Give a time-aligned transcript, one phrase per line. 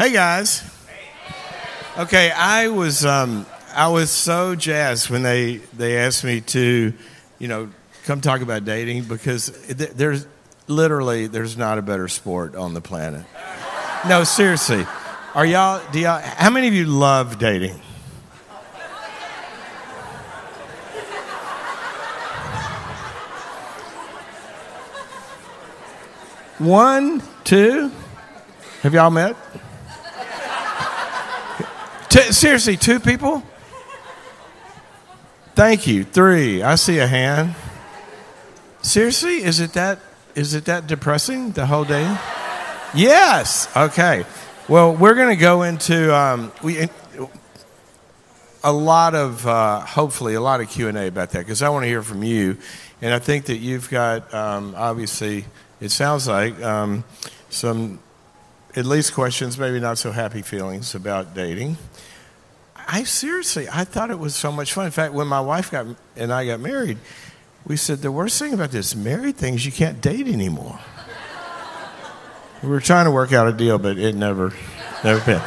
[0.00, 0.62] Hey guys.
[1.98, 6.94] Okay, I was um, I was so jazzed when they they asked me to,
[7.38, 7.68] you know,
[8.06, 10.26] come talk about dating because there's
[10.68, 13.26] literally there's not a better sport on the planet.
[14.08, 14.86] No, seriously.
[15.34, 17.78] Are y'all do y'all how many of you love dating?
[26.56, 27.92] One, two.
[28.80, 29.36] Have y'all met?
[32.10, 33.42] T- seriously, two people?
[35.54, 36.02] Thank you.
[36.02, 36.60] Three.
[36.60, 37.54] I see a hand.
[38.82, 40.00] Seriously, is it that
[40.34, 42.02] is it that depressing the whole day?
[42.94, 43.68] Yes.
[43.76, 44.24] Okay.
[44.68, 46.88] Well, we're going to go into um, we
[48.64, 51.68] a lot of uh, hopefully a lot of Q and A about that because I
[51.68, 52.56] want to hear from you,
[53.00, 55.44] and I think that you've got um, obviously
[55.80, 57.04] it sounds like um,
[57.50, 58.00] some
[58.76, 61.76] at least questions, maybe not so happy feelings about dating.
[62.76, 64.86] I seriously, I thought it was so much fun.
[64.86, 65.86] In fact, when my wife got
[66.16, 66.98] and I got married,
[67.64, 70.78] we said the worst thing about this married thing is you can't date anymore.
[72.62, 74.52] we were trying to work out a deal, but it never,
[75.04, 75.42] never been.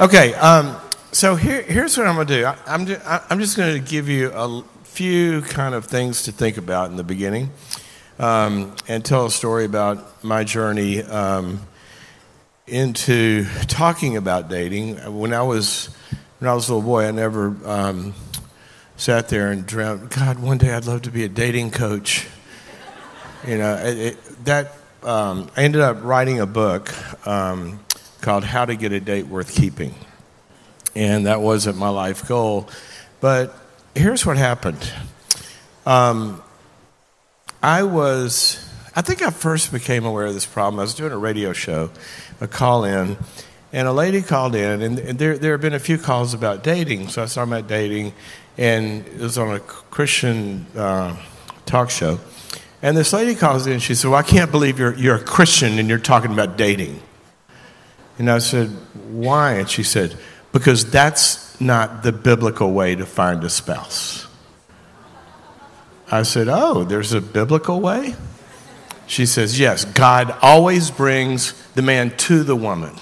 [0.00, 0.76] Okay, um,
[1.12, 2.46] so here, here's what I'm going to do.
[2.46, 2.86] I, I'm,
[3.30, 6.96] I'm just going to give you a few kind of things to think about in
[6.96, 7.50] the beginning
[8.18, 11.60] um, and tell a story about my journey um,
[12.68, 14.96] into talking about dating.
[15.18, 15.86] When I was
[16.38, 18.14] when I was a little boy, I never um,
[18.96, 22.26] sat there and dreamt, God, one day I'd love to be a dating coach.
[23.46, 26.92] You know, it, it, that um, I ended up writing a book
[27.26, 27.80] um,
[28.20, 29.94] called "How to Get a Date Worth Keeping,"
[30.94, 32.68] and that wasn't my life goal.
[33.20, 33.54] But
[33.94, 34.92] here's what happened.
[35.86, 36.42] Um,
[37.62, 40.78] I was, I think I first became aware of this problem.
[40.78, 41.90] I was doing a radio show,
[42.40, 43.16] a call in,
[43.72, 47.08] and a lady called in, and, there, there have been a few calls about dating.
[47.08, 48.14] So I started about dating,
[48.56, 51.16] and it was on a Christian uh,
[51.66, 52.18] talk show.
[52.80, 55.24] And this lady calls in, and she said, Well, I can't believe you're, you're a
[55.24, 57.00] Christian and you're talking about dating.
[58.18, 58.68] And I said,
[59.10, 59.54] Why?
[59.54, 60.16] And she said,
[60.52, 64.26] Because that's not the biblical way to find a spouse.
[66.10, 68.14] I said, Oh, there's a biblical way?
[69.08, 72.94] She says, Yes, God always brings the man to the woman.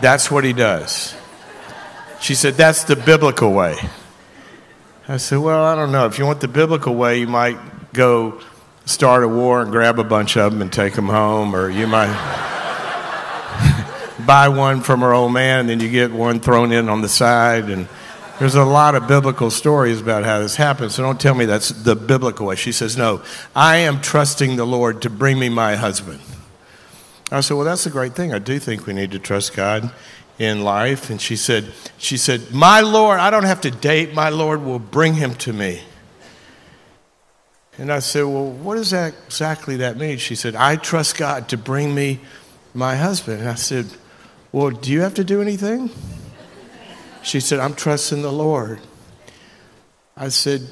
[0.00, 1.14] That's what he does.
[2.20, 3.76] She said, That's the biblical way.
[5.08, 6.06] I said, Well, I don't know.
[6.06, 7.56] If you want the biblical way, you might
[7.92, 8.40] go
[8.86, 11.86] start a war and grab a bunch of them and take them home, or you
[11.86, 12.12] might
[14.26, 17.08] buy one from her old man and then you get one thrown in on the
[17.08, 17.86] side and
[18.38, 21.70] there's a lot of biblical stories about how this happens, so don't tell me that's
[21.70, 22.56] the biblical way.
[22.56, 23.22] She says, No,
[23.54, 26.20] I am trusting the Lord to bring me my husband.
[27.30, 28.32] I said, Well, that's a great thing.
[28.32, 29.90] I do think we need to trust God
[30.38, 31.10] in life.
[31.10, 34.78] And she said, she said, My Lord, I don't have to date, my Lord will
[34.78, 35.82] bring him to me.
[37.78, 40.18] And I said, Well, what does that exactly that mean?
[40.18, 42.20] She said, I trust God to bring me
[42.74, 43.40] my husband.
[43.40, 43.86] And I said,
[44.52, 45.90] Well, do you have to do anything?
[47.26, 48.78] She said, I'm trusting the Lord.
[50.16, 50.62] I said,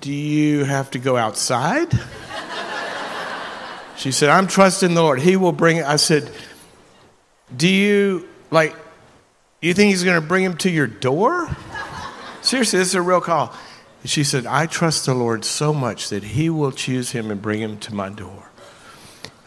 [0.00, 1.92] Do you have to go outside?
[3.96, 5.18] She said, I'm trusting the Lord.
[5.18, 5.84] He will bring it.
[5.84, 6.30] I said,
[7.54, 8.76] Do you, like,
[9.60, 11.48] you think he's going to bring him to your door?
[12.42, 13.52] Seriously, this is a real call.
[14.04, 17.60] She said, I trust the Lord so much that he will choose him and bring
[17.60, 18.50] him to my door.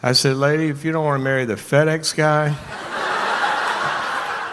[0.02, 2.54] I said, Lady, if you don't want to marry the FedEx guy,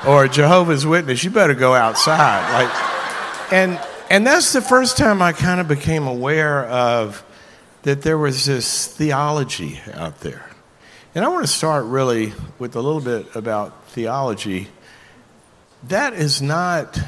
[0.07, 2.51] or Jehovah's Witness, you better go outside.
[2.53, 3.79] Like, and
[4.09, 7.23] and that's the first time I kind of became aware of
[7.83, 10.49] that there was this theology out there.
[11.13, 14.67] And I want to start really with a little bit about theology.
[15.87, 16.99] That is not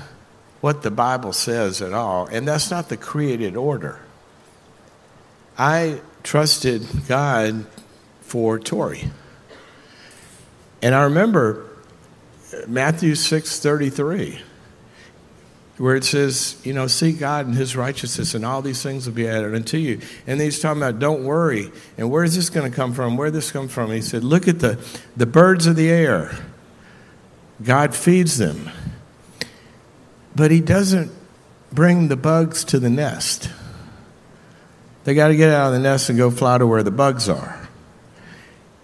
[0.61, 3.99] what the Bible says at all, and that's not the created order.
[5.57, 7.65] I trusted God
[8.21, 9.09] for Tori.
[10.83, 11.70] And I remember
[12.67, 14.41] Matthew 6:33
[15.81, 19.15] where it says, you know, seek God and his righteousness and all these things will
[19.15, 19.99] be added unto you.
[20.27, 21.71] And he's talking about don't worry.
[21.97, 23.17] And where is this going to come from?
[23.17, 23.89] Where this come from?
[23.89, 24.77] He said, look at the,
[25.17, 26.37] the birds of the air.
[27.63, 28.69] God feeds them.
[30.35, 31.11] But he doesn't
[31.71, 33.49] bring the bugs to the nest.
[35.03, 37.27] They got to get out of the nest and go fly to where the bugs
[37.27, 37.67] are.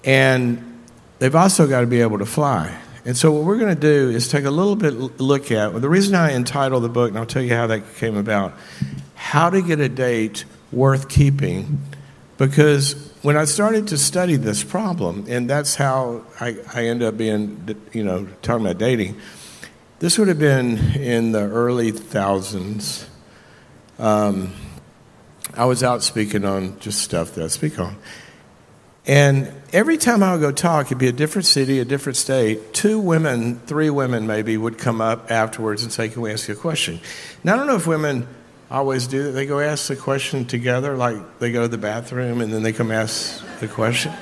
[0.04, 0.82] And
[1.20, 2.76] they've also got to be able to fly.
[3.08, 5.80] And so, what we're going to do is take a little bit look at well,
[5.80, 8.54] the reason I entitled the book, and I'll tell you how that came about
[9.16, 10.44] How to Get a Date
[10.74, 11.80] Worth Keeping,
[12.38, 17.16] because when I started to study this problem, and that's how I, I ended up
[17.16, 19.18] being, you know, talking about dating,
[20.00, 23.08] this would have been in the early thousands.
[24.00, 24.52] Um,
[25.54, 27.96] I was out speaking on just stuff that I speak on.
[29.08, 32.74] And every time I would go talk, it'd be a different city, a different state.
[32.74, 36.54] Two women, three women maybe, would come up afterwards and say, Can we ask you
[36.54, 37.00] a question?
[37.42, 38.28] Now, I don't know if women
[38.70, 39.32] always do that.
[39.32, 42.74] They go ask the question together, like they go to the bathroom and then they
[42.74, 44.14] come ask the question.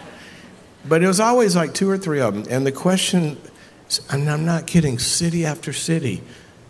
[0.88, 2.46] But it was always like two or three of them.
[2.48, 3.38] And the question,
[4.12, 6.22] and I'm not kidding, city after city,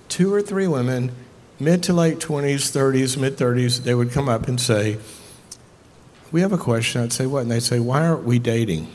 [0.08, 1.12] two or three women,
[1.60, 5.00] mid to late 20s, 30s, mid 30s, they would come up and say,
[6.32, 7.02] we have a question.
[7.02, 7.44] I'd say, what?
[7.44, 8.92] And they'd say, why aren't we dating?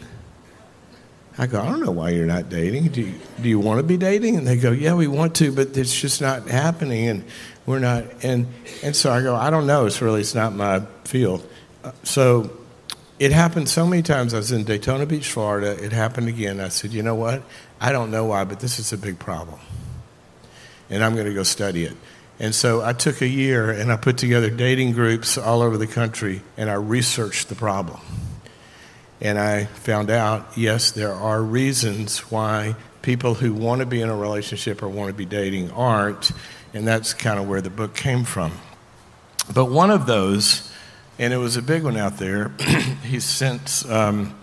[1.39, 2.89] I go, I don't know why you're not dating.
[2.89, 4.37] Do you, do you want to be dating?
[4.37, 7.25] And they go, yeah, we want to, but it's just not happening, and
[7.65, 8.05] we're not.
[8.23, 8.47] And
[8.83, 9.87] and so I go, I don't know.
[9.87, 11.47] It's really it's not my field.
[12.03, 12.51] So
[13.19, 14.35] it happened so many times.
[14.35, 15.83] I was in Daytona Beach, Florida.
[15.83, 16.61] It happened again.
[16.61, 17.43] I said, you know what?
[17.81, 19.61] I don't know why, but this is a big problem,
[20.91, 21.97] and I'm going to go study it.
[22.41, 25.87] And so I took a year and I put together dating groups all over the
[25.87, 28.01] country and I researched the problem.
[29.21, 34.09] And I found out yes, there are reasons why people who want to be in
[34.09, 36.33] a relationship or want to be dating aren't.
[36.73, 38.53] And that's kind of where the book came from.
[39.53, 40.73] But one of those,
[41.19, 42.53] and it was a big one out there,
[43.05, 44.35] he's since um,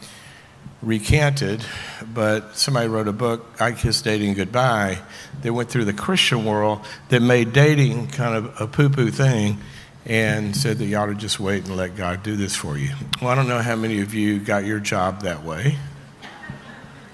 [0.81, 1.65] recanted,
[2.13, 4.99] but somebody wrote a book, I Kissed Dating Goodbye,
[5.41, 9.57] that went through the Christian world that made dating kind of a poo poo thing
[10.05, 12.93] and said that you ought to just wait and let God do this for you.
[13.21, 15.77] Well, I don't know how many of you got your job that way.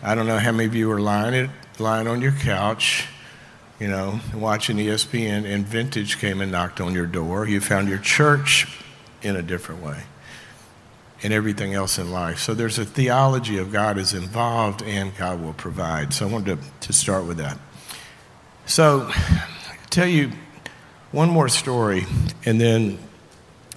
[0.04, 1.50] I don't know how many of you were lying,
[1.80, 3.08] lying on your couch,
[3.80, 7.48] you know, watching ESPN, and vintage came and knocked on your door.
[7.48, 8.68] You found your church
[9.22, 10.04] in a different way
[11.24, 12.40] and everything else in life.
[12.40, 16.14] So there's a theology of God is involved and God will provide.
[16.14, 17.58] So I wanted to, to start with that.
[18.66, 20.32] So I'll tell you
[21.12, 22.06] one more story
[22.46, 23.00] and then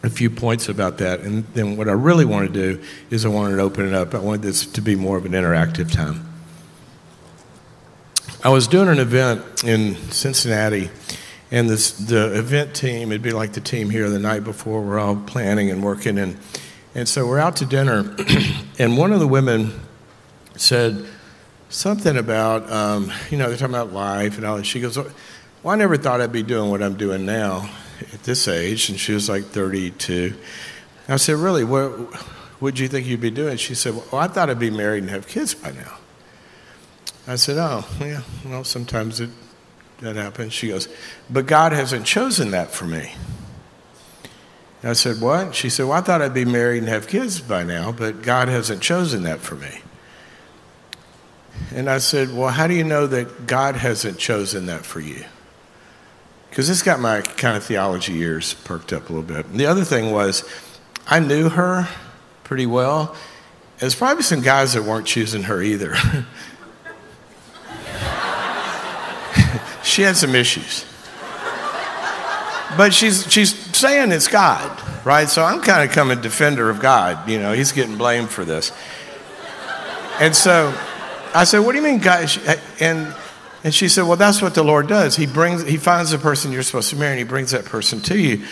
[0.03, 1.21] a few points about that.
[1.21, 4.15] And then what I really want to do is I wanted to open it up.
[4.15, 6.29] I wanted this to be more of an interactive time.
[8.45, 10.91] I was doing an event in Cincinnati,
[11.51, 15.01] and this, the event team, it'd be like the team here the night before, we're
[15.01, 16.19] all planning and working.
[16.19, 16.37] And
[16.97, 18.17] and so we're out to dinner,
[18.79, 19.79] and one of the women
[20.57, 21.05] said
[21.69, 24.57] something about, um, you know, they're talking about life and all.
[24.57, 24.65] that.
[24.65, 25.13] she goes, Well,
[25.67, 27.69] I never thought I'd be doing what I'm doing now
[28.15, 28.89] at this age.
[28.89, 30.35] And she was like 32.
[31.07, 31.65] I said, Really?
[31.65, 31.93] What
[32.63, 33.59] would you think you'd be doing?
[33.59, 35.99] She said, Well, I thought I'd be married and have kids by now.
[37.27, 39.29] I said, Oh, yeah, well, sometimes it,
[39.99, 40.55] that happens.
[40.55, 40.89] She goes,
[41.29, 43.13] But God hasn't chosen that for me.
[44.83, 45.55] I said, What?
[45.55, 48.49] She said, Well, I thought I'd be married and have kids by now, but God
[48.49, 49.81] hasn't chosen that for me.
[51.75, 55.25] And I said, Well, how do you know that God hasn't chosen that for you?
[56.51, 59.47] Because this got my kind of theology ears perked up a little bit.
[59.47, 60.45] And the other thing was,
[61.07, 61.89] I knew her
[62.45, 63.15] pretty well.
[63.79, 65.95] There's probably some guys that weren't choosing her either.
[69.83, 70.85] she had some issues
[72.77, 75.29] but she's, she's saying it's God, right?
[75.29, 77.29] So I'm kind of coming defender of God.
[77.29, 78.73] You know, he's getting blamed for this.
[80.21, 80.75] And so
[81.35, 82.25] I said, What do you mean, God?
[82.47, 83.15] Uh, and,
[83.63, 85.17] and she said, Well, that's what the Lord does.
[85.17, 88.01] He brings, he finds the person you're supposed to marry and he brings that person
[88.03, 88.45] to you.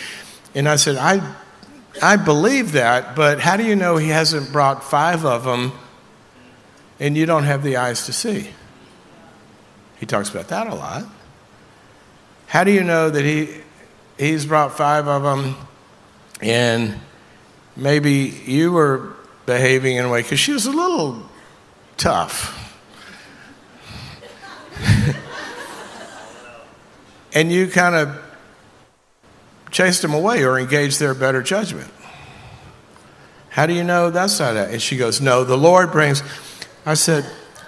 [0.53, 1.35] And I said, I,
[2.01, 5.73] I believe that, but how do you know he hasn't brought five of them
[6.99, 8.49] and you don't have the eyes to see?
[9.99, 11.05] He talks about that a lot.
[12.47, 13.61] How do you know that he
[14.17, 15.55] he's brought five of them,
[16.41, 16.99] and
[17.75, 18.13] maybe
[18.45, 19.13] you were
[19.45, 21.23] behaving in a way because she was a little
[21.97, 22.61] tough.
[27.33, 28.21] and you kind of
[29.71, 31.91] chased them away or engaged their better judgment.
[33.49, 34.71] How do you know that's not it?
[34.71, 36.21] And she goes, No, the Lord brings.
[36.85, 37.25] I said,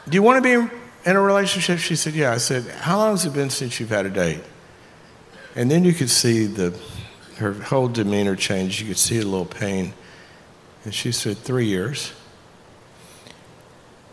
[0.08, 0.76] Do you want to be
[1.06, 1.80] in a relationship?
[1.80, 2.34] She said, Yeah.
[2.34, 4.42] I said, How long has it been since you've had a date?
[5.58, 6.80] And then you could see the,
[7.38, 8.80] her whole demeanor change.
[8.80, 9.94] You could see a little pain.
[10.86, 12.14] And she said, Three years.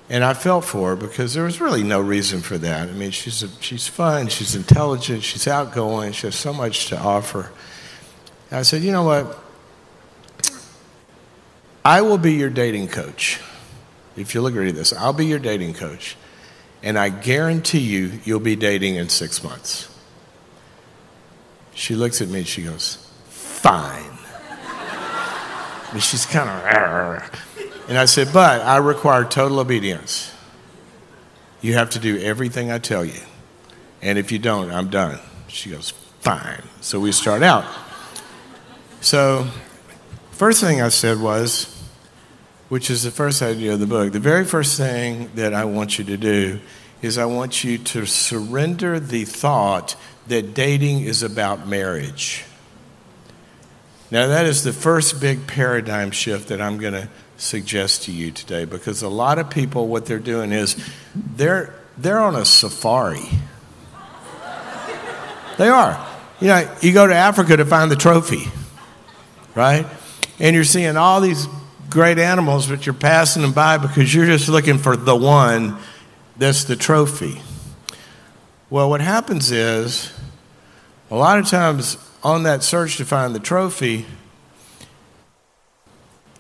[0.09, 2.89] And I felt for her because there was really no reason for that.
[2.89, 6.99] I mean, she's, a, she's fun, she's intelligent, she's outgoing, she has so much to
[6.99, 7.51] offer.
[8.51, 9.39] And I said, You know what?
[11.85, 13.39] I will be your dating coach.
[14.17, 16.17] If you'll agree to this, I'll be your dating coach.
[16.83, 19.94] And I guarantee you, you'll be dating in six months.
[21.75, 22.97] She looks at me and she goes,
[23.29, 24.05] Fine.
[25.93, 30.33] and she's kind of, And I said, But I require total obedience.
[31.61, 33.21] You have to do everything I tell you.
[34.03, 35.19] And if you don't, I'm done.
[35.49, 35.91] She goes,
[36.21, 36.63] Fine.
[36.81, 37.65] So we start out.
[39.01, 39.47] So,
[40.33, 41.71] first thing I said was,
[42.69, 45.99] which is the first idea of the book, the very first thing that I want
[45.99, 46.61] you to do
[47.05, 49.95] is I want you to surrender the thought
[50.27, 52.45] that dating is about marriage.
[54.11, 58.31] Now, that is the first big paradigm shift that I'm going to suggest to you
[58.31, 60.77] today because a lot of people, what they're doing is
[61.15, 63.29] they're, they're on a safari.
[65.59, 66.07] They are.
[66.41, 68.45] You know, you go to Africa to find the trophy,
[69.55, 69.87] right?
[70.39, 71.47] And you're seeing all these
[71.91, 75.79] great animals, but you're passing them by because you're just looking for the one
[76.37, 77.41] that's the trophy.
[78.71, 80.13] Well, what happens is
[81.11, 84.07] a lot of times on that search to find the trophy,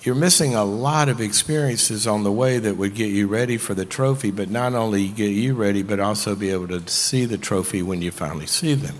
[0.03, 3.75] you're missing a lot of experiences on the way that would get you ready for
[3.75, 7.39] the trophy, but not only get you ready, but also be able to see the
[7.39, 8.97] trophy when you finally see them.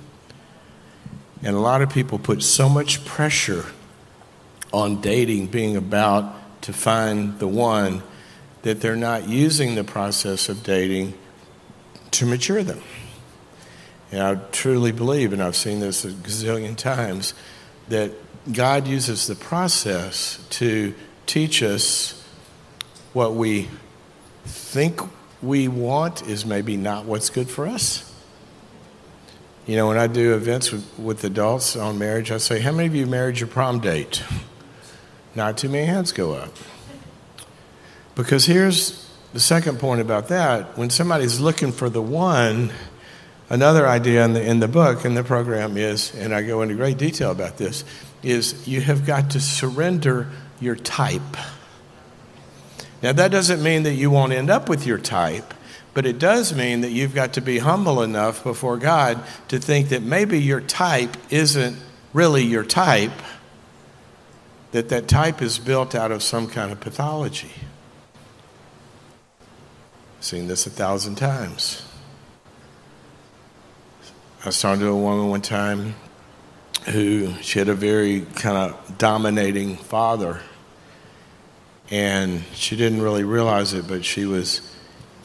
[1.43, 3.67] And a lot of people put so much pressure
[4.73, 8.03] on dating being about to find the one
[8.65, 11.13] that they're not using the process of dating
[12.11, 12.81] to mature them.
[14.11, 17.35] And I truly believe, and I've seen this a gazillion times,
[17.89, 18.13] that
[18.51, 20.95] God uses the process to
[21.27, 22.23] teach us
[23.13, 23.69] what we
[24.45, 25.01] think
[25.43, 28.11] we want is maybe not what's good for us.
[29.67, 32.87] You know, when I do events with, with adults on marriage, I say, How many
[32.87, 34.23] of you married your prom date?
[35.35, 36.53] Not too many hands go up.
[38.15, 42.73] Because here's the second point about that when somebody's looking for the one,
[43.51, 46.75] another idea in the, in the book, in the program is, and I go into
[46.75, 47.85] great detail about this,
[48.23, 50.31] is you have got to surrender
[50.61, 51.37] your type.
[53.03, 55.53] Now, that doesn't mean that you won't end up with your type,
[55.93, 59.91] but it does mean that you've got to be humble enough before God to think
[59.91, 61.77] that maybe your type isn't
[62.13, 63.13] really your type,
[64.71, 67.53] that that type is built out of some kind of pathology.
[70.25, 71.83] Seen this a thousand times.
[74.43, 75.97] I was talking to a woman one time
[76.87, 80.41] who she had a very kind of dominating father.
[81.91, 84.75] And she didn't really realize it, but she was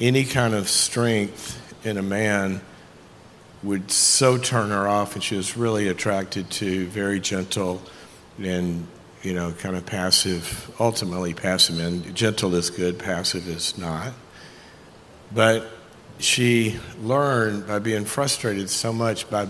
[0.01, 2.59] any kind of strength in a man
[3.63, 7.81] would so turn her off, and she was really attracted to very gentle
[8.37, 8.85] and
[9.21, 12.13] you know kind of passive, ultimately passive men.
[12.13, 14.11] Gentle is good, passive is not.
[15.31, 15.67] But
[16.19, 19.47] she learned by being frustrated so much by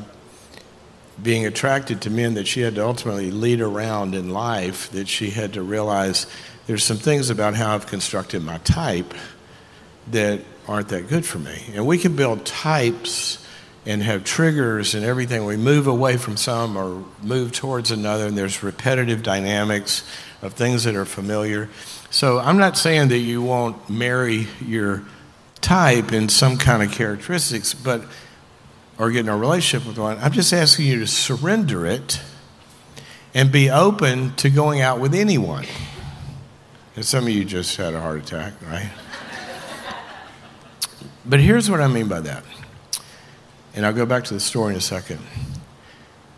[1.22, 5.32] being attracted to men that she had to ultimately lead around in life, that she
[5.32, 6.28] had to realize
[6.68, 9.14] there's some things about how I've constructed my type
[10.12, 11.72] that aren't that good for me.
[11.74, 13.46] And we can build types
[13.86, 15.46] and have triggers and everything.
[15.46, 20.04] We move away from some or move towards another, and there's repetitive dynamics
[20.42, 21.70] of things that are familiar.
[22.12, 25.04] So I'm not saying that you won't marry your
[25.62, 28.04] type in some kind of characteristics, but
[28.98, 30.18] or get in a relationship with one.
[30.20, 32.20] I'm just asking you to surrender it
[33.34, 35.66] and be open to going out with anyone.
[36.96, 38.90] And some of you just had a heart attack, right?
[41.26, 42.44] but here's what I mean by that.
[43.74, 45.20] And I'll go back to the story in a second.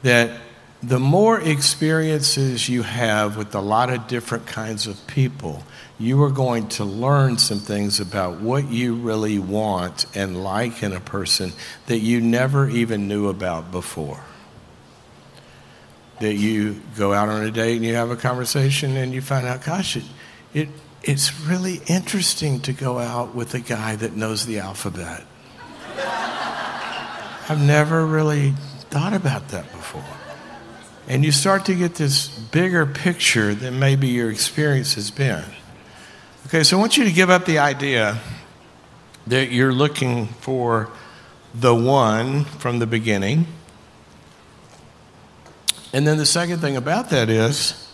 [0.03, 0.39] That
[0.83, 5.63] the more experiences you have with a lot of different kinds of people,
[6.01, 10.93] you are going to learn some things about what you really want and like in
[10.93, 11.53] a person
[11.85, 14.19] that you never even knew about before.
[16.19, 19.45] That you go out on a date and you have a conversation and you find
[19.45, 20.03] out, gosh, it,
[20.55, 20.69] it,
[21.03, 25.23] it's really interesting to go out with a guy that knows the alphabet.
[27.47, 28.53] I've never really
[28.89, 30.03] thought about that before.
[31.07, 35.43] And you start to get this bigger picture than maybe your experience has been.
[36.47, 38.19] Okay, so I want you to give up the idea
[39.27, 40.89] that you're looking for
[41.53, 43.45] the one from the beginning.
[45.93, 47.87] And then the second thing about that is,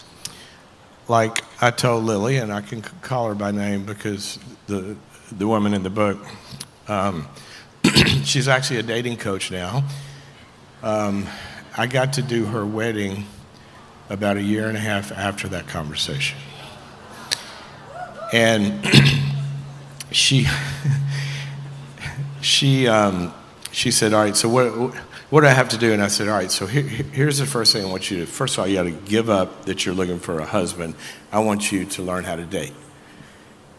[1.09, 4.95] like I told Lily, and I can call her by name because the,
[5.31, 6.17] the woman in the book,
[6.87, 7.27] um,
[8.23, 9.83] she's actually a dating coach now.
[10.81, 11.27] Um,
[11.77, 13.25] I got to do her wedding
[14.09, 16.37] about a year and a half after that conversation.
[18.33, 18.85] And
[20.11, 20.47] she,
[22.41, 23.33] she, um,
[23.71, 24.95] she said, All right, so what,
[25.29, 25.93] what do I have to do?
[25.93, 28.25] And I said, All right, so here, here's the first thing I want you to,
[28.25, 30.95] first of all, you got to give up that you're looking for a husband.
[31.31, 32.73] I want you to learn how to date.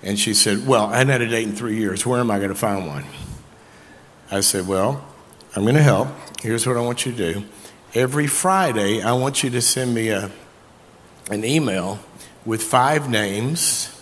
[0.02, 2.06] And she said, Well, I hadn't had a date in three years.
[2.06, 3.04] Where am I going to find one?
[4.30, 5.04] I said, Well,
[5.56, 6.08] I'm going to help.
[6.40, 7.44] Here's what I want you to do.
[7.94, 10.30] Every Friday, I want you to send me a,
[11.30, 11.98] an email
[12.44, 13.97] with five names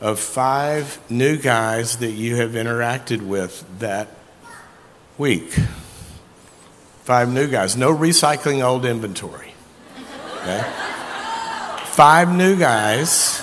[0.00, 4.08] of five new guys that you have interacted with that
[5.18, 5.50] week.
[7.04, 7.76] Five new guys.
[7.76, 9.54] No recycling old inventory.
[10.38, 10.62] Okay?
[11.86, 13.40] Five new guys.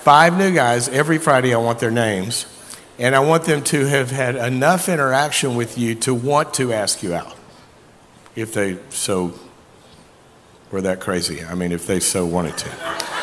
[0.00, 0.88] Five new guys.
[0.88, 2.46] Every Friday, I want their names.
[2.98, 7.02] And I want them to have had enough interaction with you to want to ask
[7.02, 7.34] you out.
[8.36, 9.32] If they so
[10.70, 11.42] were that crazy.
[11.44, 13.13] I mean, if they so wanted to.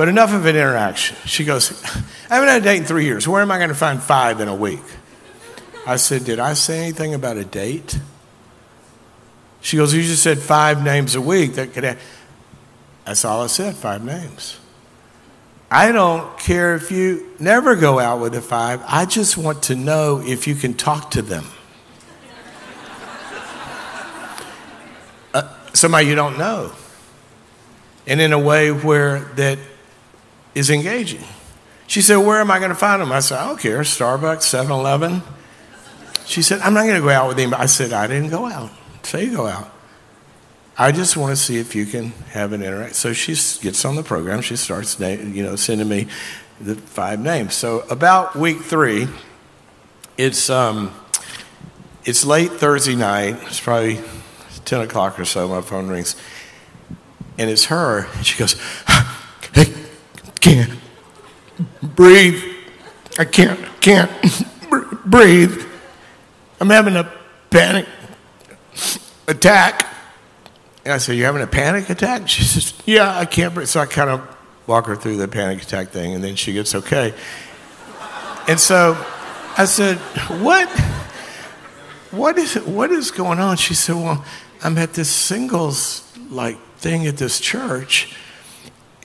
[0.00, 1.14] But enough of an interaction.
[1.26, 1.70] She goes,
[2.30, 3.28] I haven't had a date in three years.
[3.28, 4.80] Where am I going to find five in a week?
[5.86, 8.00] I said, Did I say anything about a date?
[9.60, 11.52] She goes, You just said five names a week.
[11.56, 12.00] That could have.
[13.04, 14.58] That's all I said, five names.
[15.70, 18.82] I don't care if you never go out with a five.
[18.86, 21.44] I just want to know if you can talk to them.
[25.34, 26.72] Uh, somebody you don't know.
[28.06, 29.58] And in a way where that
[30.54, 31.24] is engaging.
[31.86, 33.12] She said, Where am I going to find them?
[33.12, 33.80] I said, I don't care.
[33.80, 35.22] Starbucks, 7 Eleven.
[36.24, 37.52] She said, I'm not going to go out with him.
[37.52, 38.70] I said, I didn't go out.
[39.02, 39.72] Say you go out.
[40.78, 42.94] I just want to see if you can have an interaction.
[42.94, 44.40] So she gets on the program.
[44.40, 46.06] She starts, you know, sending me
[46.60, 47.54] the five names.
[47.54, 49.08] So about week three,
[50.16, 50.94] it's um,
[52.04, 53.36] it's late Thursday night.
[53.42, 54.00] It's probably
[54.64, 55.48] ten o'clock or so.
[55.48, 56.16] My phone rings,
[57.36, 58.06] and it's her.
[58.06, 59.19] And she goes, "I
[60.40, 60.78] can't
[61.82, 62.42] breathe.
[63.18, 64.10] I can't can't
[65.04, 65.64] breathe.
[66.60, 67.12] I'm having a
[67.50, 67.86] panic
[69.28, 69.86] attack."
[70.84, 72.22] And I said, You're having a panic attack?
[72.28, 73.68] She says, Yeah, I can't breathe.
[73.68, 76.74] So I kind of walk her through the panic attack thing, and then she gets
[76.74, 77.14] okay.
[78.48, 78.96] And so
[79.56, 79.98] I said,
[80.42, 80.68] What?
[82.10, 83.56] What is, what is going on?
[83.56, 84.24] She said, Well,
[84.62, 88.14] I'm at this singles like thing at this church,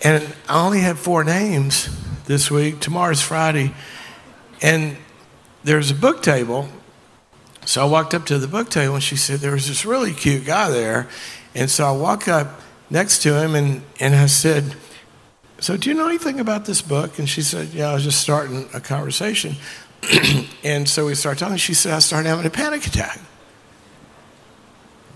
[0.03, 1.89] and I only have four names
[2.25, 2.79] this week.
[2.79, 3.73] Tomorrow's Friday.
[4.61, 4.97] And
[5.63, 6.69] there's a book table.
[7.65, 10.13] So I walked up to the book table and she said, There was this really
[10.13, 11.07] cute guy there.
[11.55, 14.75] And so I walk up next to him and, and I said,
[15.59, 17.17] So, do you know anything about this book?
[17.17, 19.55] And she said, Yeah, I was just starting a conversation.
[20.63, 21.57] and so we started talking.
[21.57, 23.19] She said, I started having a panic attack.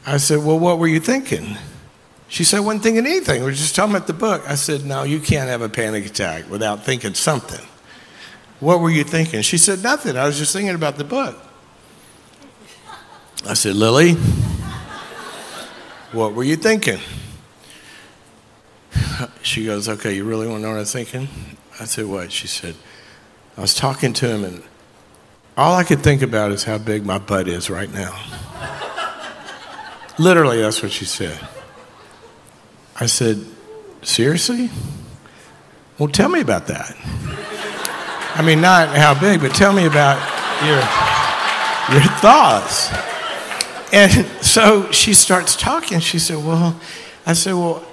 [0.06, 1.58] I said, Well, what were you thinking?
[2.30, 3.42] She said, I wasn't thinking anything.
[3.42, 4.44] We were just talking about the book.
[4.48, 7.66] I said, No, you can't have a panic attack without thinking something.
[8.60, 9.42] What were you thinking?
[9.42, 10.16] She said, Nothing.
[10.16, 11.38] I was just thinking about the book.
[13.48, 14.14] I said, Lily,
[16.12, 17.00] what were you thinking?
[19.42, 21.28] She goes, Okay, you really want to know what I was thinking?
[21.80, 22.32] I said, What?
[22.32, 22.76] She said,
[23.58, 24.64] I was talking to him, and
[25.58, 28.18] all I could think about is how big my butt is right now.
[30.20, 31.40] Literally, that's what she said.
[33.00, 33.46] I said,
[34.02, 34.70] Seriously?
[35.98, 36.96] Well, tell me about that.
[38.36, 40.18] I mean, not how big, but tell me about
[40.64, 40.80] your,
[41.94, 42.90] your thoughts.
[43.92, 46.00] And so she starts talking.
[46.00, 46.80] She said, Well,
[47.26, 47.86] I said, Well,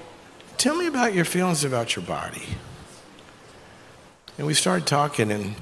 [0.57, 2.45] tell me about your feelings about your body.
[4.38, 5.55] And we started talking, and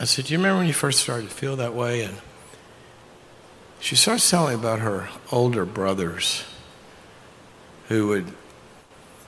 [0.00, 2.02] I said, Do you remember when you first started to feel that way?
[2.02, 2.16] And
[3.78, 6.44] she starts telling me about her older brothers
[7.88, 8.32] who would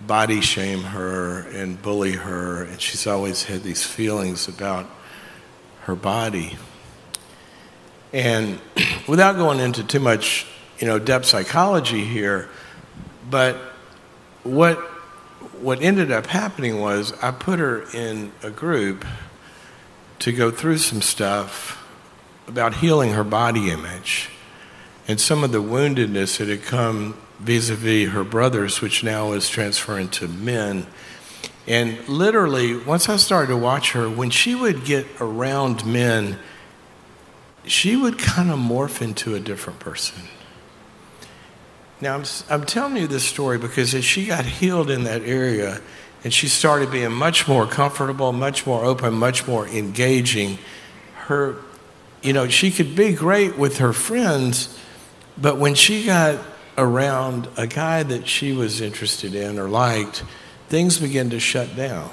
[0.01, 4.87] body shame her and bully her, and she's always had these feelings about
[5.83, 6.57] her body.
[8.13, 8.61] And
[9.09, 10.47] without going into too much,
[10.79, 12.49] you know, depth psychology here,
[13.31, 13.57] but
[14.45, 14.79] what
[15.61, 19.05] what ended up happening was I put her in a group
[20.21, 21.85] to go through some stuff
[22.47, 24.31] about healing her body image
[25.09, 30.09] and some of the woundedness that had come vis-a-vis her brothers, which now is transferring
[30.11, 30.87] to men.
[31.67, 36.39] And literally, once I started to watch her, when she would get around men,
[37.65, 40.23] she would kind of morph into a different person.
[42.01, 45.81] Now, I'm, I'm telling you this story because as she got healed in that area
[46.23, 50.59] and she started being much more comfortable, much more open, much more engaging,
[51.15, 51.57] her,
[52.23, 54.79] you know, she could be great with her friends,
[55.41, 56.39] but when she got
[56.77, 60.23] around a guy that she was interested in or liked,
[60.69, 62.11] things began to shut down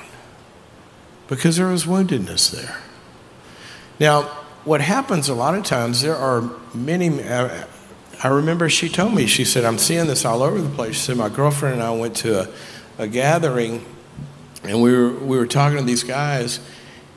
[1.27, 2.77] because there was woundedness there.
[3.99, 4.23] Now,
[4.63, 7.23] what happens a lot of times, there are many.
[8.23, 10.95] I remember she told me, she said, I'm seeing this all over the place.
[10.95, 12.47] She said, My girlfriend and I went to a,
[12.97, 13.85] a gathering
[14.63, 16.59] And we were, we were talking to these guys,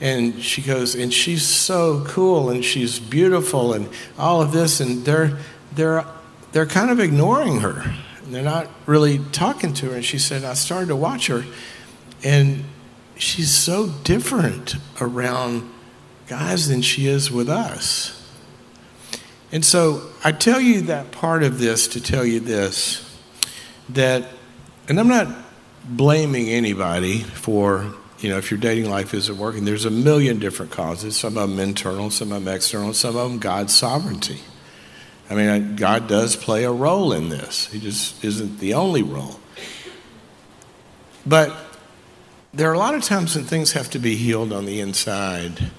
[0.00, 5.04] and she goes, and she's so cool, and she's beautiful, and all of this, and
[5.04, 5.38] they're,
[5.78, 6.04] they're,
[6.50, 7.94] they're kind of ignoring her.
[8.24, 9.94] They're not really talking to her.
[9.94, 11.44] And she said, I started to watch her,
[12.24, 12.64] and
[13.16, 15.70] she's so different around
[16.26, 18.14] guys than she is with us.
[19.52, 23.04] And so I tell you that part of this to tell you this
[23.90, 24.28] that,
[24.88, 25.28] and I'm not
[25.84, 30.72] blaming anybody for, you know, if your dating life isn't working, there's a million different
[30.72, 34.40] causes, some of them internal, some of them external, some of them God's sovereignty.
[35.30, 39.40] I mean, God does play a role in this, He just isn't the only role.
[41.26, 41.54] But
[42.54, 45.70] there are a lot of times when things have to be healed on the inside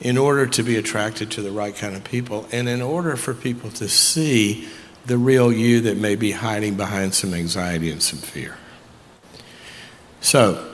[0.00, 3.34] in order to be attracted to the right kind of people and in order for
[3.34, 4.68] people to see
[5.06, 8.56] the real you that may be hiding behind some anxiety and some fear.
[10.20, 10.72] So,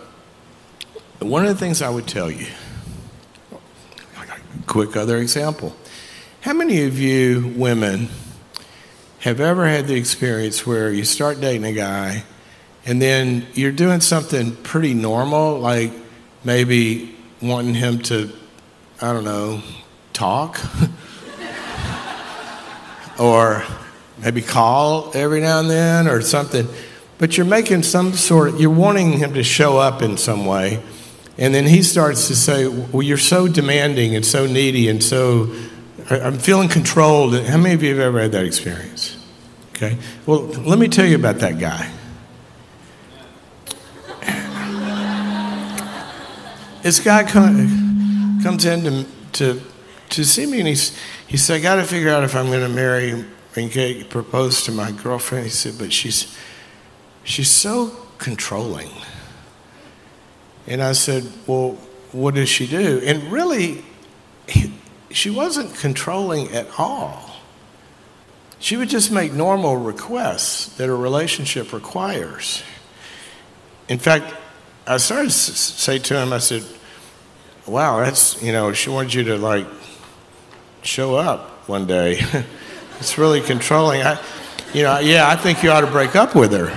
[1.20, 2.46] one of the things I would tell you,
[4.66, 5.76] quick other example.
[6.44, 8.10] How many of you women
[9.20, 12.24] have ever had the experience where you start dating a guy
[12.84, 15.90] and then you're doing something pretty normal, like
[16.44, 18.30] maybe wanting him to
[19.00, 19.62] I don't know,
[20.12, 20.60] talk
[23.18, 23.64] or
[24.18, 26.68] maybe call every now and then or something.
[27.16, 30.82] But you're making some sort of, you're wanting him to show up in some way.
[31.38, 35.50] And then he starts to say, Well, you're so demanding and so needy and so,
[36.10, 37.34] I'm feeling controlled.
[37.46, 39.16] How many of you have ever had that experience?
[39.70, 39.98] Okay.
[40.26, 41.90] Well, let me tell you about that guy.
[46.82, 47.84] This guy comes
[48.44, 49.62] comes in to, to,
[50.10, 50.94] to see me and he's,
[51.26, 53.24] he said, I got to figure out if I'm going to marry
[53.56, 55.44] and get, propose to my girlfriend.
[55.44, 56.36] He said, but she's,
[57.22, 58.90] she's so controlling.
[60.66, 61.78] And I said, well,
[62.12, 63.00] what does she do?
[63.02, 63.82] And really,
[64.46, 64.74] he,
[65.14, 67.30] she wasn't controlling at all.
[68.58, 72.64] She would just make normal requests that a relationship requires.
[73.88, 74.34] In fact,
[74.88, 76.64] I started to say to him, I said,
[77.64, 79.66] wow, that's, you know, she wants you to like
[80.82, 82.20] show up one day.
[82.98, 84.02] it's really controlling.
[84.02, 84.20] I,
[84.72, 86.76] you know, yeah, I think you ought to break up with her.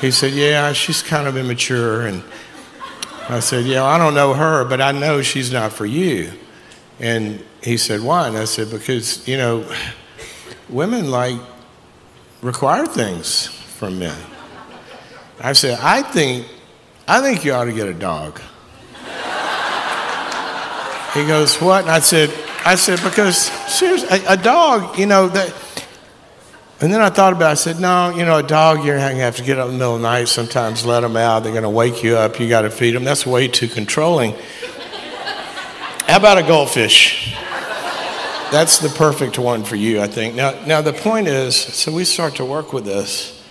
[0.00, 2.06] He said, yeah, she's kind of immature.
[2.06, 2.22] And
[3.28, 6.32] I said, yeah, I don't know her, but I know she's not for you.
[6.98, 8.28] And he said, why?
[8.28, 9.70] And I said, because, you know,
[10.68, 11.38] women like
[12.42, 14.16] require things from men.
[15.40, 16.46] I said, I think,
[17.06, 18.40] I think you ought to get a dog.
[21.16, 21.82] He goes, What?
[21.82, 22.30] And I said,
[22.64, 23.38] I said, because
[23.72, 25.54] seriously, a, a dog, you know, that.
[26.78, 27.52] And then I thought about it.
[27.52, 29.72] I said, no, you know, a dog, you're going to have to get up in
[29.72, 31.42] the middle of the night, sometimes let them out.
[31.42, 32.38] They're going to wake you up.
[32.38, 33.02] You got to feed them.
[33.02, 34.34] That's way too controlling.
[36.06, 37.34] How about a goldfish?
[38.50, 40.34] That's the perfect one for you, I think.
[40.34, 43.42] Now, now the point is, so we start to work with this,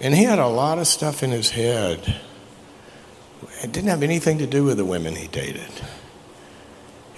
[0.00, 2.20] and he had a lot of stuff in his head.
[3.62, 5.70] It didn't have anything to do with the women he dated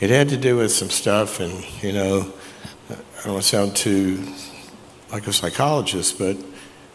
[0.00, 2.32] it had to do with some stuff, and you know,
[2.90, 4.22] I don't want to sound too
[5.10, 6.36] like a psychologist, but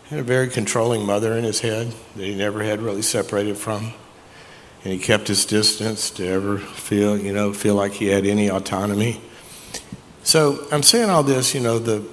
[0.10, 3.94] had a very controlling mother in his head that he never had really separated from,
[4.84, 8.50] and he kept his distance to ever feel, you know, feel like he had any
[8.50, 9.22] autonomy.
[10.24, 12.04] So I'm saying all this, you know, the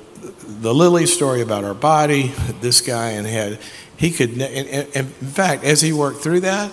[0.60, 3.58] the Lily story about our body, this guy and had
[3.96, 6.70] he could, and, and, in fact, as he worked through that,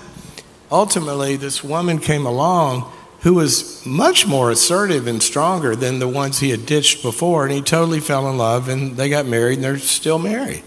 [0.71, 6.39] ultimately this woman came along who was much more assertive and stronger than the ones
[6.39, 7.45] he had ditched before.
[7.45, 10.63] And he totally fell in love, and they got married, and they're still married.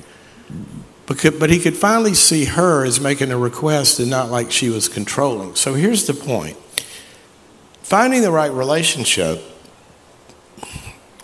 [1.07, 4.88] But he could finally see her as making a request and not like she was
[4.88, 5.55] controlling.
[5.55, 6.57] So here's the point
[7.83, 9.40] finding the right relationship,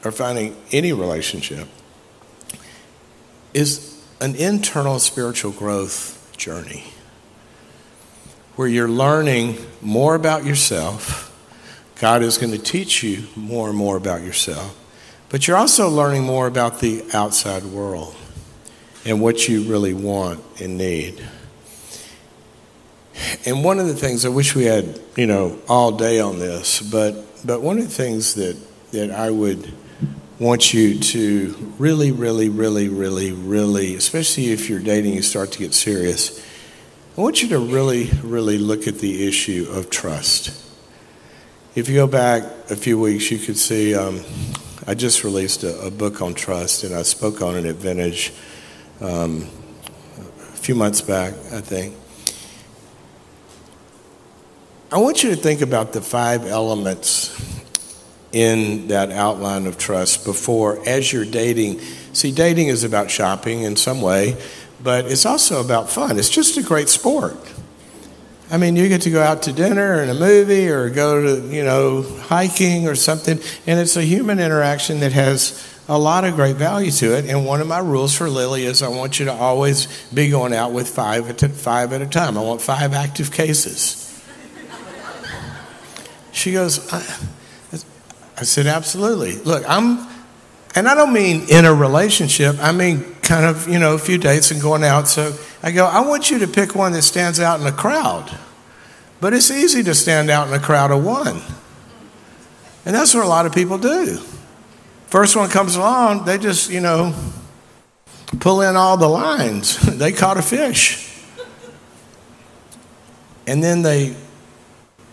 [0.04, 1.68] or finding any relationship,
[3.52, 6.84] is an internal spiritual growth journey
[8.54, 11.28] where you're learning more about yourself.
[12.00, 14.78] God is going to teach you more and more about yourself.
[15.28, 18.14] But you're also learning more about the outside world
[19.04, 21.22] and what you really want and need.
[23.44, 26.80] And one of the things I wish we had, you know, all day on this,
[26.80, 28.56] but but one of the things that
[28.92, 29.72] that I would
[30.38, 35.58] want you to really, really, really, really, really, especially if you're dating, you start to
[35.58, 36.42] get serious
[37.14, 40.48] I want you to really, really look at the issue of trust.
[41.74, 44.22] If you go back a few weeks, you could see um,
[44.86, 48.32] I just released a, a, book on trust, and I spoke on it at Vintage
[49.02, 49.48] um,
[50.38, 51.96] a few months back, I think.
[54.92, 57.30] I want you to think about the five elements
[58.32, 61.80] in that outline of trust before, as you're dating.
[62.12, 64.36] See, dating is about shopping in some way,
[64.82, 66.18] but it's also about fun.
[66.18, 67.36] It's just a great sport.
[68.50, 71.48] I mean, you get to go out to dinner and a movie or go to,
[71.48, 76.34] you know, hiking or something, and it's a human interaction that has a lot of
[76.34, 77.26] great value to it.
[77.26, 80.54] And one of my rules for Lily is I want you to always be going
[80.54, 82.38] out with five at, five at a time.
[82.38, 83.98] I want five active cases.
[86.30, 86.98] She goes, I,
[88.38, 89.36] I said, absolutely.
[89.36, 90.08] Look, I'm,
[90.74, 94.18] and I don't mean in a relationship, I mean kind of, you know, a few
[94.18, 95.08] dates and going out.
[95.08, 98.36] So I go, I want you to pick one that stands out in a crowd.
[99.20, 101.40] But it's easy to stand out in a crowd of one.
[102.84, 104.20] And that's what a lot of people do.
[105.12, 107.14] First one comes along, they just, you know,
[108.40, 109.76] pull in all the lines.
[109.98, 111.22] they caught a fish.
[113.46, 114.16] And then they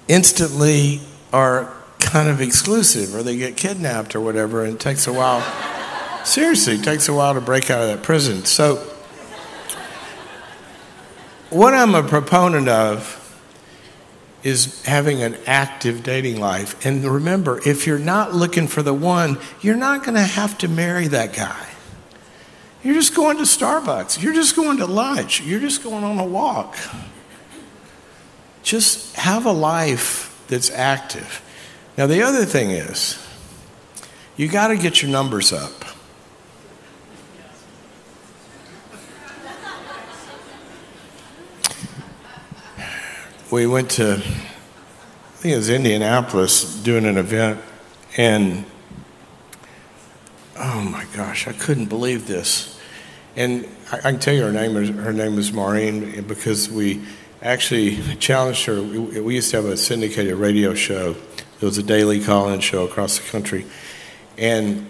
[0.07, 1.01] instantly
[1.33, 5.43] are kind of exclusive or they get kidnapped or whatever, and it takes a while.
[6.23, 8.45] Seriously, it takes a while to break out of that prison.
[8.45, 8.77] So,
[11.49, 13.18] what I'm a proponent of
[14.43, 16.85] is having an active dating life.
[16.85, 20.67] And remember, if you're not looking for the one, you're not going to have to
[20.67, 21.67] marry that guy.
[22.83, 24.21] You're just going to Starbucks.
[24.21, 25.41] You're just going to lunch.
[25.41, 26.77] You're just going on a walk.
[28.63, 31.41] Just have a life that's active.
[31.97, 33.21] Now, the other thing is,
[34.37, 35.83] you got to get your numbers up.
[43.51, 47.59] We went to, I think it was Indianapolis, doing an event,
[48.15, 48.63] and
[50.55, 52.79] oh my gosh, I couldn't believe this.
[53.35, 57.01] And I, I can tell you her name is her name is Maureen because we
[57.41, 58.81] actually challenged her.
[58.81, 61.15] We, we used to have a syndicated radio show
[61.61, 63.65] it was a daily call-in show across the country,
[64.37, 64.87] and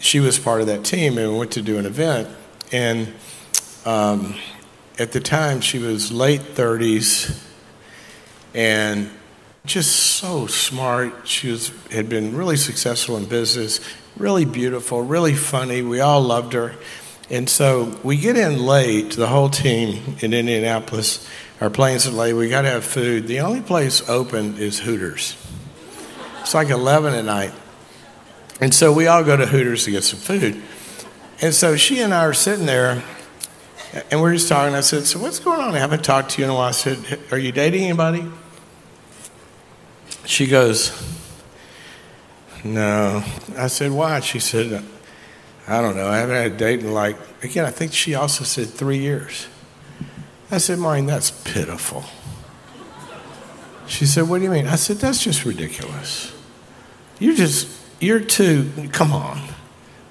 [0.00, 1.16] she was part of that team.
[1.16, 2.28] And we went to do an event,
[2.72, 3.14] and
[3.86, 4.34] um,
[4.98, 7.49] at the time she was late 30s,
[8.54, 9.10] and
[9.64, 11.28] just so smart.
[11.28, 13.80] She was had been really successful in business,
[14.16, 15.82] really beautiful, really funny.
[15.82, 16.74] We all loved her.
[17.30, 21.28] And so we get in late, the whole team in Indianapolis.
[21.60, 22.32] Our planes are late.
[22.32, 23.28] We got to have food.
[23.28, 25.36] The only place open is Hooters.
[26.40, 27.52] It's like 11 at night.
[28.60, 30.60] And so we all go to Hooters to get some food.
[31.40, 33.02] And so she and I are sitting there,
[34.10, 34.74] and we're just talking.
[34.74, 35.74] I said, So what's going on?
[35.74, 36.68] I haven't talked to you in a while.
[36.68, 38.30] I said, Are you dating anybody?
[40.24, 40.92] She goes,
[42.64, 43.24] No.
[43.56, 44.20] I said, Why?
[44.20, 44.84] She said,
[45.66, 46.08] I don't know.
[46.08, 49.46] I haven't had a date in like, again, I think she also said three years.
[50.50, 52.04] I said, Maureen, that's pitiful.
[53.86, 54.66] She said, What do you mean?
[54.66, 56.32] I said, That's just ridiculous.
[57.18, 57.68] You're just,
[58.00, 59.40] you're too, come on.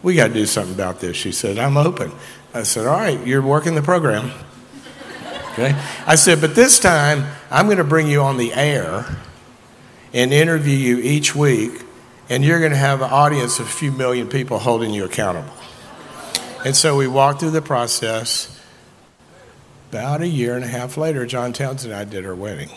[0.01, 1.17] We got to do something about this.
[1.17, 2.11] She said, I'm open.
[2.53, 4.31] I said, All right, you're working the program.
[5.53, 5.75] Okay?
[6.05, 9.05] I said, But this time, I'm going to bring you on the air
[10.13, 11.83] and interview you each week,
[12.29, 15.53] and you're going to have an audience of a few million people holding you accountable.
[16.65, 18.55] And so we walked through the process.
[19.89, 22.69] About a year and a half later, John Townsend and I did her wedding.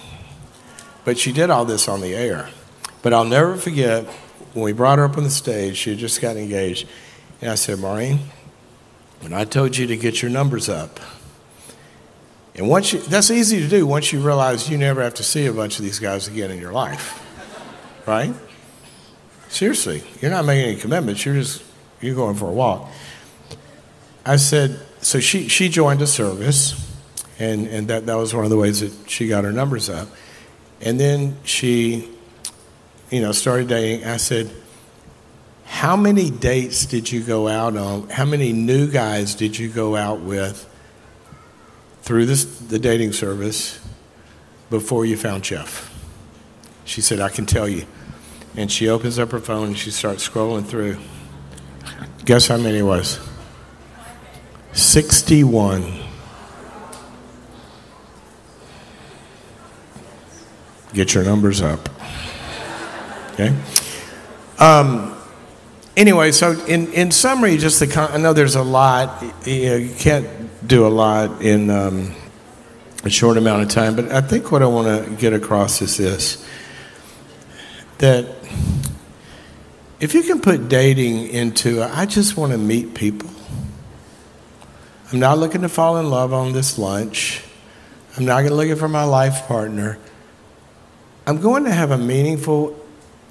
[1.05, 2.49] But she did all this on the air.
[3.03, 4.07] But I'll never forget
[4.55, 6.88] when we brought her up on the stage, she had just got engaged.
[7.40, 8.21] And I said, Maureen,
[9.21, 11.01] when I told you to get your numbers up,
[12.55, 15.47] and once you, that's easy to do once you realize you never have to see
[15.47, 17.21] a bunch of these guys again in your life.
[18.07, 18.35] Right?
[19.49, 21.62] Seriously, you're not making any commitments, you're just
[22.01, 22.91] you're going for a walk.
[24.25, 26.75] I said, so she, she joined a service,
[27.38, 30.09] and, and that, that was one of the ways that she got her numbers up.
[30.81, 32.09] And then she
[33.12, 34.51] you know, started dating, I said,
[35.67, 38.09] How many dates did you go out on?
[38.09, 40.67] How many new guys did you go out with
[42.01, 43.79] through this, the dating service
[44.71, 45.91] before you found Jeff?
[46.85, 47.87] She said, I can tell you.
[48.57, 50.99] And she opens up her phone and she starts scrolling through.
[52.25, 53.18] Guess how many it was?
[54.73, 56.01] 61.
[60.92, 61.88] Get your numbers up.
[63.33, 63.57] Okay.
[64.59, 65.16] Um,
[65.97, 69.23] anyway, so in, in summary, just the con- I know there's a lot.
[69.47, 70.27] You, know, you can't
[70.66, 72.14] do a lot in um,
[73.05, 75.97] a short amount of time, but I think what I want to get across is
[75.97, 76.47] this:
[77.98, 78.26] that
[80.00, 83.31] if you can put dating into, I just want to meet people.
[85.12, 87.42] I'm not looking to fall in love on this lunch.
[88.16, 89.98] I'm not looking for my life partner.
[91.26, 92.78] I'm going to have a meaningful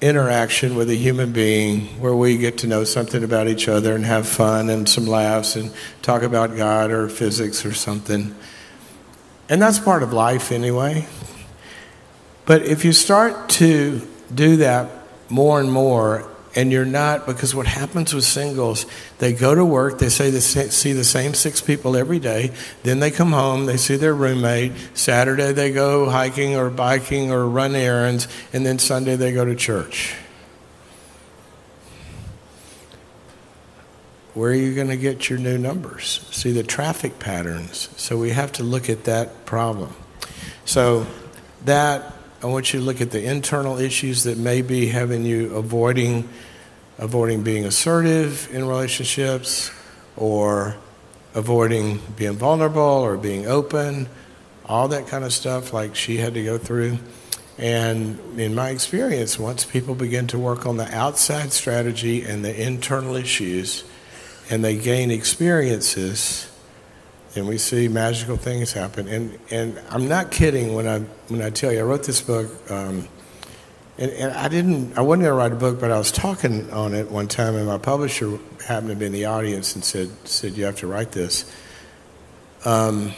[0.00, 4.04] interaction with a human being where we get to know something about each other and
[4.04, 5.72] have fun and some laughs and
[6.02, 8.34] talk about God or physics or something.
[9.48, 11.06] And that's part of life anyway.
[12.46, 14.00] But if you start to
[14.34, 14.90] do that
[15.28, 18.84] more and more, and you're not, because what happens with singles,
[19.18, 22.50] they go to work, they say they see the same six people every day,
[22.82, 27.48] then they come home, they see their roommate, Saturday they go hiking or biking or
[27.48, 30.14] run errands, and then Sunday they go to church.
[34.34, 36.26] Where are you going to get your new numbers?
[36.30, 37.90] See the traffic patterns.
[37.96, 39.94] So we have to look at that problem.
[40.64, 41.06] So
[41.66, 42.11] that
[42.42, 46.28] I want you to look at the internal issues that may be having you avoiding
[46.98, 49.70] avoiding being assertive in relationships
[50.16, 50.76] or
[51.34, 54.08] avoiding being vulnerable or being open,
[54.66, 56.98] all that kind of stuff like she had to go through.
[57.58, 62.62] And in my experience, once people begin to work on the outside strategy and the
[62.62, 63.84] internal issues
[64.50, 66.51] and they gain experiences,
[67.34, 69.08] and we see magical things happen.
[69.08, 72.50] And, and I'm not kidding when I, when I tell you, I wrote this book,
[72.70, 73.08] um,
[73.98, 76.70] and, and, I didn't, I wasn't going to write a book, but I was talking
[76.70, 80.10] on it one time, and my publisher happened to be in the audience and said,
[80.26, 81.50] said you have to write this.
[82.64, 83.12] Um,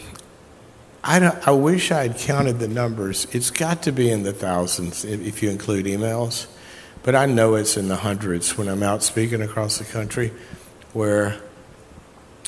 [1.03, 3.27] I, I wish I had counted the numbers.
[3.33, 6.46] It's got to be in the thousands if, if you include emails,
[7.03, 10.33] but I know it's in the hundreds when I'm out speaking across the country
[10.92, 11.40] where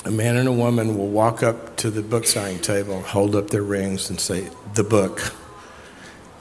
[0.07, 3.51] a man and a woman will walk up to the book signing table, hold up
[3.51, 5.35] their rings, and say, The book.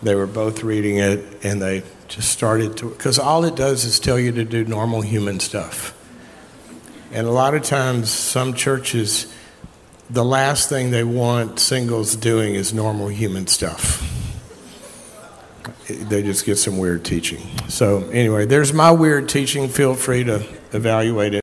[0.04, 4.00] They were both reading it, and they just started to, because all it does is
[4.00, 5.94] tell you to do normal human stuff.
[7.12, 9.34] And a lot of times, some churches,
[10.12, 14.12] the last thing they want singles doing is normal human stuff.
[15.88, 17.42] They just get some weird teaching.
[17.68, 19.70] So, anyway, there's my weird teaching.
[19.70, 21.34] Feel free to evaluate it.